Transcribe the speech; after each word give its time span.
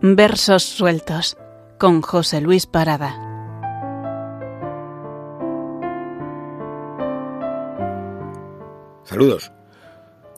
Versos 0.00 0.62
sueltos 0.62 1.36
con 1.76 2.02
José 2.02 2.40
Luis 2.40 2.66
Parada. 2.66 3.16
Saludos. 9.02 9.50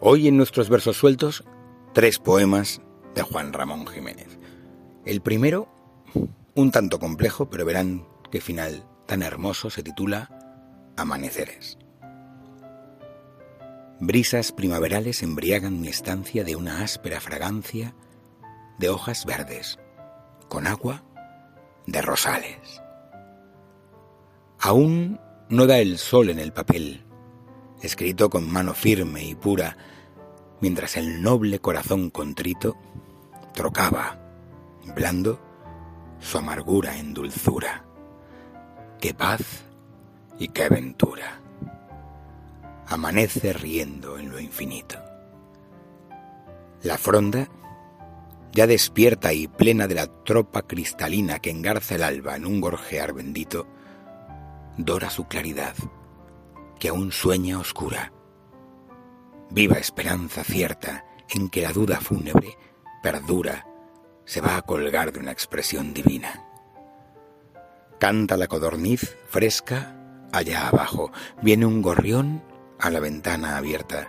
Hoy 0.01 0.29
en 0.29 0.39
nuestros 0.39 0.71
versos 0.71 0.97
sueltos, 0.97 1.45
tres 1.93 2.19
poemas 2.19 2.81
de 3.15 3.21
Juan 3.21 3.53
Ramón 3.53 3.87
Jiménez. 3.87 4.39
El 5.05 5.21
primero, 5.21 5.69
un 6.55 6.71
tanto 6.71 6.99
complejo, 6.99 7.51
pero 7.51 7.67
verán 7.67 8.07
qué 8.31 8.41
final 8.41 8.87
tan 9.05 9.23
hermoso, 9.23 9.69
se 9.69 9.83
titula 9.83 10.95
Amaneceres. 10.97 11.77
Brisas 14.01 14.53
primaverales 14.53 15.23
embriagan 15.23 15.83
mi 15.83 15.89
estancia 15.89 16.45
de 16.45 16.57
una 16.57 16.81
áspera 16.81 17.21
fragancia 17.21 17.95
de 18.81 18.89
hojas 18.89 19.27
verdes, 19.27 19.79
con 20.49 20.67
agua 20.67 21.05
de 21.87 22.01
rosales. 22.01 22.83
Aún 24.59 25.21
no 25.51 25.67
da 25.67 25.79
el 25.79 25.99
sol 25.99 26.31
en 26.31 26.39
el 26.39 26.53
papel, 26.53 27.05
escrito 27.83 28.31
con 28.31 28.51
mano 28.51 28.73
firme 28.73 29.23
y 29.23 29.35
pura, 29.35 29.77
mientras 30.61 30.97
el 30.97 31.23
noble 31.23 31.59
corazón 31.59 32.09
contrito 32.09 32.77
trocaba, 33.53 34.19
blando, 34.97 35.39
su 36.19 36.39
amargura 36.39 36.97
en 36.97 37.13
dulzura. 37.13 37.85
¡Qué 38.99 39.13
paz 39.13 39.43
y 40.39 40.49
qué 40.49 40.69
ventura! 40.69 41.41
amanece 42.87 43.53
riendo 43.53 44.19
en 44.19 44.31
lo 44.31 44.41
infinito. 44.41 44.99
La 46.83 46.99
fronda, 46.99 47.49
ya 48.53 48.67
despierta 48.67 49.33
y 49.33 49.49
plena 49.49 49.87
de 49.87 49.95
la 49.95 50.07
tropa 50.07 50.63
cristalina 50.63 51.39
que 51.39 51.51
engarza 51.51 51.95
el 51.95 52.03
alba 52.03 52.37
en 52.37 52.47
un 52.47 52.61
gorjear 52.61 53.13
bendito, 53.13 53.67
dora 54.77 55.11
su 55.11 55.27
claridad, 55.27 55.75
que 56.79 56.89
aún 56.89 57.13
sueña 57.13 57.59
oscura. 57.59 58.13
Viva 59.51 59.79
esperanza 59.79 60.45
cierta 60.45 61.05
en 61.29 61.49
que 61.49 61.63
la 61.63 61.73
duda 61.73 62.01
fúnebre 62.01 62.57
perdura, 63.03 63.67
se 64.25 64.41
va 64.41 64.57
a 64.57 64.63
colgar 64.63 65.13
de 65.13 65.21
una 65.21 65.33
expresión 65.33 65.95
divina. 65.95 66.45
Canta 67.99 68.37
la 68.37 68.47
codorniz 68.47 69.17
fresca 69.29 70.29
allá 70.33 70.69
abajo, 70.69 71.11
viene 71.43 71.67
un 71.67 71.83
gorrión 71.83 72.43
a 72.79 72.91
la 72.91 73.01
ventana 73.01 73.57
abierta. 73.57 74.09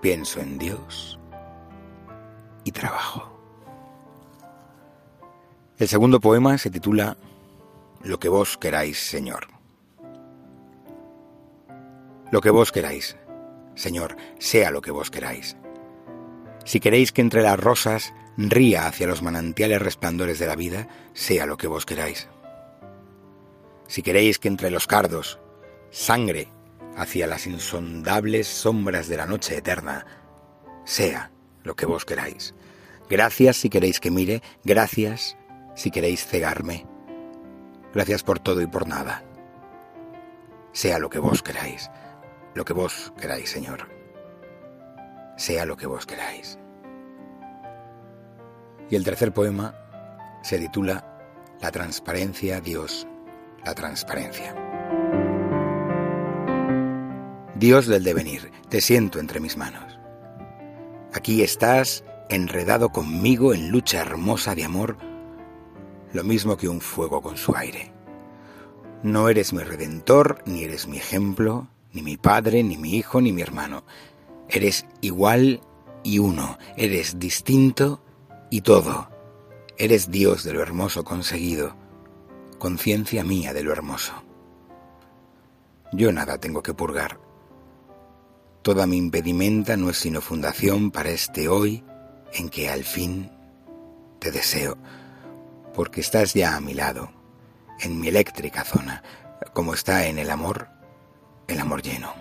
Pienso 0.00 0.40
en 0.40 0.58
Dios 0.58 1.18
trabajo. 2.72 3.32
El 5.78 5.88
segundo 5.88 6.20
poema 6.20 6.58
se 6.58 6.70
titula 6.70 7.16
Lo 8.02 8.18
que 8.18 8.28
vos 8.28 8.56
queráis, 8.56 8.98
Señor. 8.98 9.48
Lo 12.30 12.40
que 12.40 12.50
vos 12.50 12.72
queráis, 12.72 13.16
Señor, 13.74 14.16
sea 14.38 14.70
lo 14.70 14.80
que 14.80 14.90
vos 14.90 15.10
queráis. 15.10 15.56
Si 16.64 16.80
queréis 16.80 17.12
que 17.12 17.20
entre 17.20 17.42
las 17.42 17.58
rosas 17.58 18.14
ría 18.36 18.86
hacia 18.86 19.06
los 19.06 19.22
manantiales 19.22 19.82
resplandores 19.82 20.38
de 20.38 20.46
la 20.46 20.56
vida, 20.56 20.88
sea 21.12 21.46
lo 21.46 21.56
que 21.56 21.66
vos 21.66 21.84
queráis. 21.84 22.28
Si 23.86 24.02
queréis 24.02 24.38
que 24.38 24.48
entre 24.48 24.70
los 24.70 24.86
cardos 24.86 25.38
sangre 25.90 26.48
hacia 26.96 27.26
las 27.26 27.46
insondables 27.46 28.46
sombras 28.46 29.08
de 29.08 29.16
la 29.16 29.26
noche 29.26 29.56
eterna, 29.56 30.06
sea 30.84 31.32
lo 31.64 31.74
que 31.74 31.86
vos 31.86 32.04
queráis. 32.04 32.54
Gracias 33.08 33.56
si 33.56 33.68
queréis 33.68 34.00
que 34.00 34.10
mire, 34.10 34.42
gracias 34.64 35.36
si 35.74 35.90
queréis 35.90 36.24
cegarme. 36.26 36.86
Gracias 37.94 38.22
por 38.22 38.38
todo 38.38 38.62
y 38.62 38.66
por 38.66 38.88
nada. 38.88 39.22
Sea 40.72 40.98
lo 40.98 41.10
que 41.10 41.18
vos 41.18 41.42
queráis, 41.42 41.90
lo 42.54 42.64
que 42.64 42.72
vos 42.72 43.12
queráis, 43.20 43.50
Señor. 43.50 43.88
Sea 45.36 45.66
lo 45.66 45.76
que 45.76 45.86
vos 45.86 46.06
queráis. 46.06 46.58
Y 48.88 48.96
el 48.96 49.04
tercer 49.04 49.32
poema 49.32 49.74
se 50.42 50.58
titula 50.58 51.18
La 51.60 51.70
transparencia, 51.70 52.60
Dios, 52.60 53.06
la 53.64 53.74
transparencia. 53.74 54.54
Dios 57.54 57.86
del 57.86 58.02
devenir, 58.02 58.50
te 58.68 58.80
siento 58.80 59.20
entre 59.20 59.38
mis 59.38 59.56
manos. 59.56 59.91
Aquí 61.14 61.42
estás 61.42 62.04
enredado 62.30 62.88
conmigo 62.88 63.52
en 63.52 63.70
lucha 63.70 64.00
hermosa 64.00 64.54
de 64.54 64.64
amor, 64.64 64.96
lo 66.14 66.24
mismo 66.24 66.56
que 66.56 66.68
un 66.68 66.80
fuego 66.80 67.20
con 67.20 67.36
su 67.36 67.54
aire. 67.54 67.92
No 69.02 69.28
eres 69.28 69.52
mi 69.52 69.62
redentor, 69.62 70.42
ni 70.46 70.64
eres 70.64 70.88
mi 70.88 70.96
ejemplo, 70.96 71.68
ni 71.92 72.00
mi 72.00 72.16
padre, 72.16 72.62
ni 72.62 72.78
mi 72.78 72.96
hijo, 72.96 73.20
ni 73.20 73.30
mi 73.30 73.42
hermano. 73.42 73.84
Eres 74.48 74.86
igual 75.02 75.60
y 76.02 76.18
uno, 76.18 76.56
eres 76.78 77.18
distinto 77.18 78.02
y 78.48 78.62
todo. 78.62 79.10
Eres 79.76 80.10
Dios 80.10 80.44
de 80.44 80.54
lo 80.54 80.62
hermoso 80.62 81.04
conseguido, 81.04 81.76
conciencia 82.58 83.22
mía 83.22 83.52
de 83.52 83.62
lo 83.62 83.72
hermoso. 83.72 84.14
Yo 85.92 86.10
nada 86.10 86.38
tengo 86.38 86.62
que 86.62 86.72
purgar 86.72 87.18
Toda 88.62 88.86
mi 88.86 88.96
impedimenta 88.96 89.76
no 89.76 89.90
es 89.90 89.98
sino 89.98 90.20
fundación 90.20 90.92
para 90.92 91.10
este 91.10 91.48
hoy 91.48 91.82
en 92.32 92.48
que 92.48 92.70
al 92.70 92.84
fin 92.84 93.28
te 94.20 94.30
deseo, 94.30 94.78
porque 95.74 96.00
estás 96.00 96.32
ya 96.34 96.54
a 96.54 96.60
mi 96.60 96.72
lado, 96.72 97.10
en 97.80 97.98
mi 97.98 98.06
eléctrica 98.06 98.62
zona, 98.62 99.02
como 99.52 99.74
está 99.74 100.06
en 100.06 100.16
el 100.20 100.30
amor, 100.30 100.68
el 101.48 101.58
amor 101.58 101.82
lleno. 101.82 102.14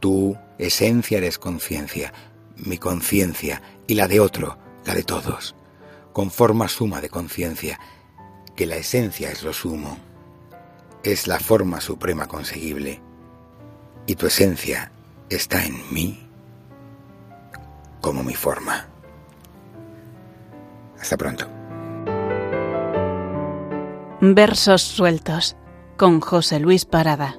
Tú, 0.00 0.36
esencia, 0.58 1.16
eres 1.16 1.38
conciencia, 1.38 2.12
mi 2.56 2.76
conciencia 2.76 3.62
y 3.86 3.94
la 3.94 4.06
de 4.06 4.20
otro, 4.20 4.58
la 4.84 4.94
de 4.94 5.02
todos, 5.02 5.54
con 6.12 6.30
forma 6.30 6.68
suma 6.68 7.00
de 7.00 7.08
conciencia, 7.08 7.80
que 8.54 8.66
la 8.66 8.76
esencia 8.76 9.30
es 9.30 9.42
lo 9.44 9.54
sumo, 9.54 9.96
es 11.02 11.26
la 11.26 11.40
forma 11.40 11.80
suprema 11.80 12.26
conseguible 12.26 13.00
y 14.10 14.16
tu 14.16 14.26
esencia 14.26 14.90
está 15.28 15.64
en 15.64 15.80
mí 15.94 16.18
como 18.00 18.24
mi 18.24 18.34
forma. 18.34 18.88
Hasta 21.00 21.16
pronto. 21.16 21.46
Versos 24.20 24.82
sueltos 24.82 25.56
con 25.96 26.20
José 26.20 26.58
Luis 26.58 26.86
Parada. 26.86 27.36